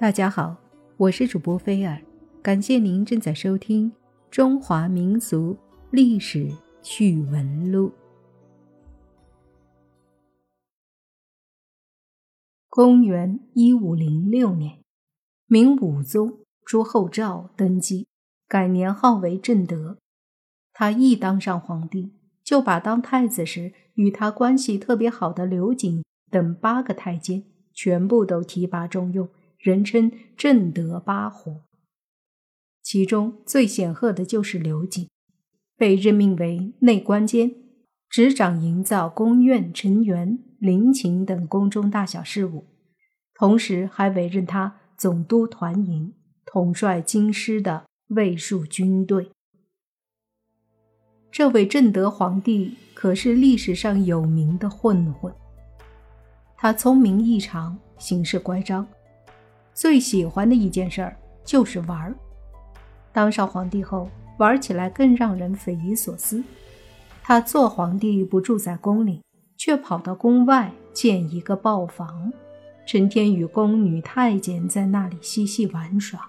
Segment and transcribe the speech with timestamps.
[0.00, 0.56] 大家好，
[0.96, 2.00] 我是主播菲尔，
[2.40, 3.90] 感谢您正在收听
[4.30, 5.56] 《中华民俗
[5.90, 6.48] 历史
[6.80, 7.88] 趣闻录》。
[12.68, 14.78] 公元一五零六年，
[15.48, 18.06] 明武宗朱厚照登基，
[18.46, 19.98] 改年号为正德。
[20.72, 22.12] 他一当上皇帝，
[22.44, 27.42] 就把当太子时与他关系特别好的刘瑾等八个太监
[27.72, 29.28] 全部都提拔重用。
[29.58, 31.62] 人称正德八虎，
[32.80, 35.08] 其中最显赫的就是刘瑾，
[35.76, 37.52] 被任命为内官监，
[38.08, 42.66] 执掌营造宫苑、城垣、陵寝等宫中大小事务，
[43.34, 46.14] 同时还委任他总督团营，
[46.46, 49.32] 统帅京师的卫戍军队。
[51.32, 55.34] 这位正德皇帝可是历史上有名的混混，
[56.56, 58.86] 他聪明异常，行事乖张。
[59.78, 62.12] 最喜欢的一件事儿就是玩儿。
[63.12, 66.42] 当上皇帝后，玩起来更让人匪夷所思。
[67.22, 69.22] 他做皇帝不住在宫里，
[69.56, 72.32] 却跑到宫外建一个豹房，
[72.84, 76.28] 成天与宫女太监在那里嬉戏玩耍。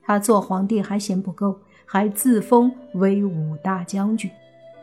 [0.00, 4.30] 他做皇帝还嫌不够，还自封威武大将军，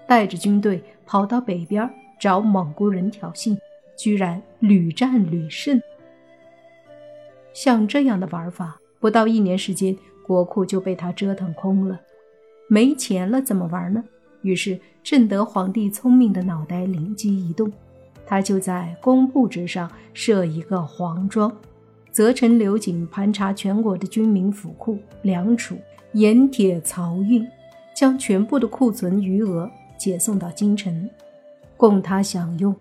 [0.06, 1.90] 带着军队跑到北边
[2.20, 3.58] 找蒙古人挑衅，
[3.98, 5.82] 居然屡战屡胜。
[7.54, 12.00] 像这样的玩法，不到一年时间，国库就被他折腾空了。
[12.68, 14.04] 没钱了怎么玩呢？
[14.42, 17.72] 于是正德皇帝聪明的脑袋灵机一动，
[18.26, 21.52] 他就在工部之上设一个皇庄，
[22.12, 25.76] 责成刘瑾盘查全国的军民府库、粮储、
[26.14, 27.46] 盐铁漕运，
[27.96, 31.10] 将全部的库存余额解送到京城，
[31.76, 32.74] 供他享用。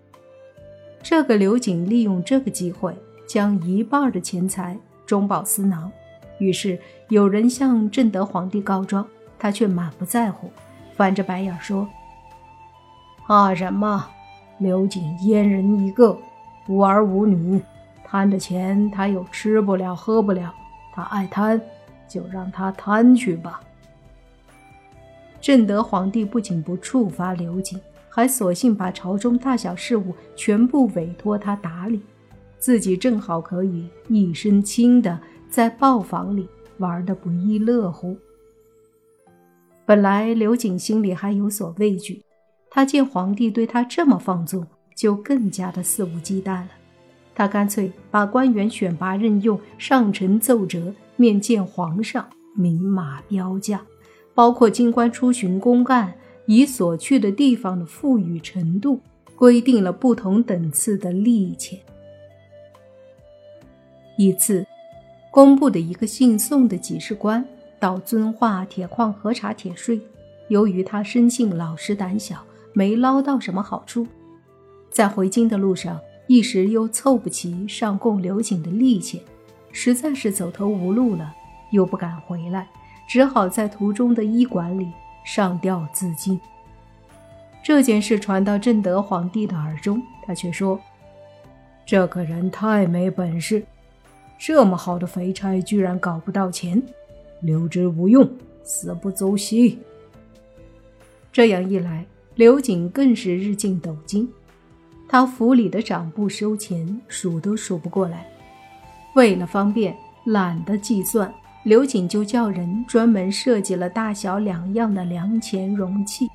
[1.01, 2.93] 这个刘瑾利用这个机会。
[3.29, 5.91] 将一半的钱财中饱私囊，
[6.39, 9.05] 于是有人向正德皇帝告状，
[9.37, 10.49] 他却满不在乎，
[10.95, 11.87] 翻着白眼说
[13.27, 14.03] ：“怕什么？
[14.57, 16.17] 刘瑾阉人一个，
[16.67, 17.61] 无儿无女，
[18.03, 20.51] 贪的钱他又吃不了喝不了，
[20.91, 21.61] 他爱贪，
[22.07, 23.61] 就让他贪去吧。”
[25.39, 32.01] 正德皇帝不仅不处罚刘瑾，还索性把朝中大小事务全部委托他打理。
[32.59, 36.47] 自己正好可以一身轻的在豹房里
[36.77, 38.17] 玩得不亦乐乎。
[39.85, 42.21] 本来刘瑾心里还有所畏惧，
[42.69, 46.69] 他见皇帝对他这么放纵，就更加的肆无忌惮了。
[47.33, 53.81] 他干脆把官员选拔任用、上呈奏折、面见皇上，明码标价，
[54.35, 56.13] 包括京官出巡公干，
[56.45, 58.99] 以所去的地方的富裕程度，
[59.35, 61.79] 规定了不同等次的利钱。
[64.19, 64.67] 一次，
[65.31, 67.41] 工部的一个姓宋的给事官
[67.79, 69.97] 到遵化铁矿核查铁税，
[70.49, 72.43] 由于他生性老实胆小，
[72.73, 74.05] 没捞到什么好处，
[74.91, 75.97] 在回京的路上，
[76.27, 79.21] 一时又凑不齐上供刘瑾的利钱，
[79.71, 81.33] 实在是走投无路了，
[81.71, 82.67] 又不敢回来，
[83.07, 84.91] 只好在途中的医馆里
[85.23, 86.37] 上吊自尽。
[87.63, 90.77] 这件事传到正德皇帝的耳中，他却说
[91.87, 93.63] ：“这个人太没本事。”
[94.39, 96.81] 这么好的肥差，居然搞不到钱，
[97.41, 98.27] 留之无用，
[98.63, 99.77] 死不足惜。
[101.29, 102.05] 这样一来，
[102.35, 104.27] 刘瑾更是日进斗金，
[105.09, 108.25] 他府里的掌簿收钱数都数不过来。
[109.13, 111.31] 为了方便，懒得计算，
[111.65, 116.29] 刘瑾就叫人专门设计了大小两样的粮钱容器，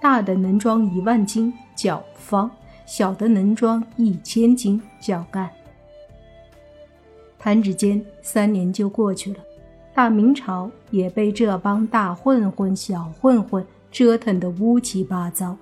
[0.00, 2.50] 大的能装一万斤，叫方；
[2.86, 5.48] 小的能装一千斤，叫干。
[7.42, 9.38] 弹指间，三年就过去了，
[9.94, 15.56] 大明朝也被这帮大混混、小混混折腾得乌七八糟。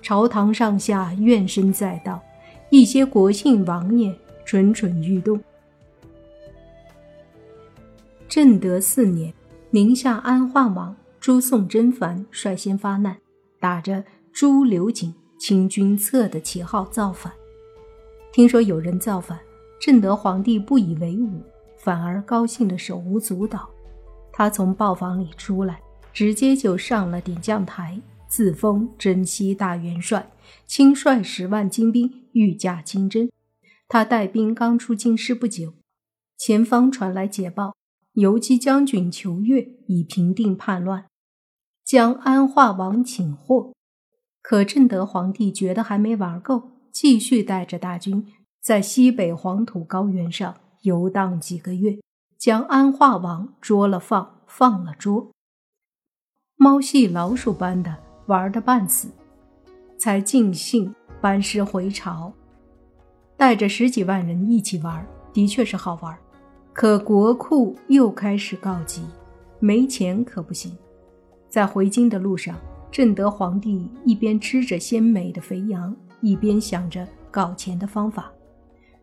[0.00, 2.22] 朝堂上下怨声载道，
[2.70, 5.38] 一些国姓王爷蠢蠢欲动。
[8.28, 9.34] 正德四年，
[9.70, 13.16] 宁夏安化王朱宋真烦率先发难，
[13.58, 17.32] 打着朱刘瑾清君侧的旗号造反。
[18.32, 19.36] 听说有人造反。
[19.80, 21.42] 正德皇帝不以为忤，
[21.78, 23.68] 反而高兴的手舞足蹈。
[24.32, 25.80] 他从豹房里出来，
[26.12, 30.30] 直接就上了点将台，自封征西大元帅，
[30.66, 33.30] 亲率十万精兵御驾亲征。
[33.88, 35.74] 他带兵刚出京师不久，
[36.36, 37.74] 前方传来捷报，
[38.12, 41.06] 游击将军裘越已平定叛乱，
[41.84, 43.72] 将安化王擒获。
[44.42, 48.26] 可正德皇帝觉得还没玩够，继续带着大军。
[48.68, 51.98] 在西北黄土高原上游荡几个月，
[52.36, 55.32] 将安化王捉了放，放了捉，
[56.54, 59.08] 猫戏老鼠般的玩的半死，
[59.96, 62.30] 才尽兴班师回朝，
[63.38, 66.14] 带着十几万人一起玩，的确是好玩。
[66.74, 69.02] 可国库又开始告急，
[69.60, 70.76] 没钱可不行。
[71.48, 72.54] 在回京的路上，
[72.90, 78.30] 正德皇帝一边吃着鲜美的肥羊，一边想着搞钱的方法。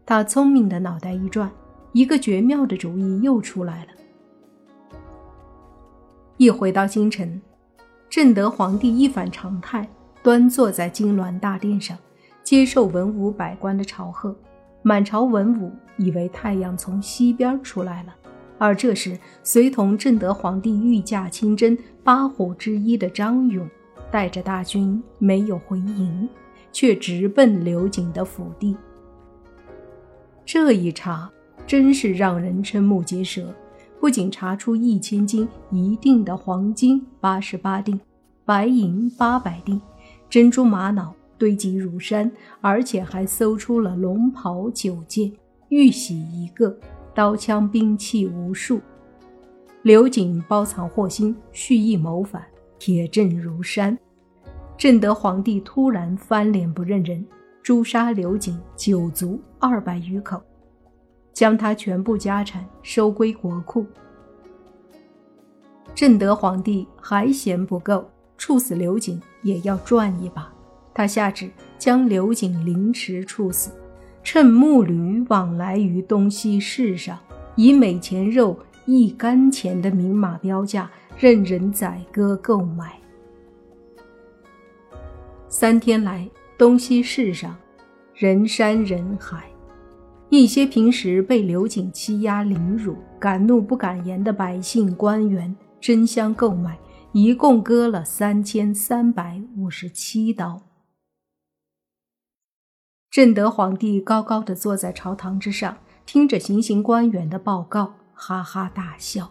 [0.06, 1.52] 他聪明的脑袋一转，
[1.92, 3.92] 一个绝妙的主意又出来了。
[6.38, 7.42] 一回到京城，
[8.08, 9.90] 正德皇帝一反常态，
[10.22, 11.98] 端坐在金銮大殿上，
[12.44, 14.36] 接受文武百官的朝贺。
[14.84, 18.14] 满朝文武以为太阳从西边出来了。
[18.60, 23.68] 而这时，随同正德皇帝御驾亲征八虎之一的张勇，
[24.12, 26.30] 带着大军没有回营，
[26.72, 28.78] 却直奔刘瑾的府邸。
[30.46, 31.30] 这一查，
[31.66, 33.54] 真是让人瞠目结舌。
[34.00, 38.00] 不仅查出一千斤一锭的黄金八十八锭，
[38.46, 39.82] 白银八百锭，
[40.30, 42.32] 珍珠玛瑙堆积如山，
[42.62, 45.32] 而且还搜出了龙袍九件，
[45.70, 46.78] 玉玺一个。
[47.16, 48.82] 刀枪兵器无数，
[49.84, 52.44] 刘瑾包藏祸心，蓄意谋反，
[52.78, 53.98] 铁证如山。
[54.78, 57.26] 正德皇帝突然翻脸不认人，
[57.66, 60.40] 诛杀刘瑾九族二百余口，
[61.34, 63.84] 将他全部家产收归国库。
[65.96, 68.08] 正德皇帝还嫌不够，
[68.38, 70.54] 处死刘瑾也要赚一把。
[70.94, 73.72] 他下旨将刘瑾凌迟处死。
[74.24, 77.18] 趁木驴往来于东西市上，
[77.56, 80.88] 以每钱肉一干钱的明码标价，
[81.18, 82.94] 任人宰割购买。
[85.50, 87.54] 三天来，东西市上
[88.14, 89.44] 人山人海，
[90.30, 96.80] 一些平时被刘瑾欺压凌辱、敢怒不敢言的百姓官员争相购买，
[97.12, 100.62] 一共割了三千三百五十七刀。
[103.12, 109.30] 正德皇帝高高的坐在朝堂之上，听着行刑官员的报告，哈哈大笑。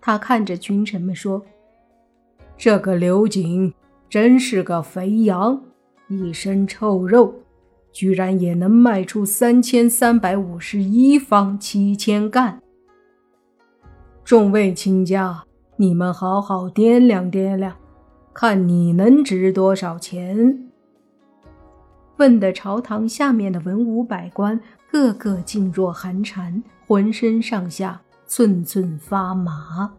[0.00, 1.44] 他看着群臣们说
[2.56, 3.74] ：“这个刘瑾
[4.08, 5.60] 真是个肥羊，
[6.08, 7.34] 一身臭肉，
[7.92, 12.62] 居然也能卖出三千三百五十一方七千干。
[14.24, 15.44] 众位卿家，
[15.76, 17.74] 你们好好掂量掂量，
[18.32, 20.70] 看你能值多少钱。”
[22.18, 24.58] 问的朝堂下面的文武百官
[24.90, 29.92] 个个噤若寒蝉，浑身上下寸寸发麻。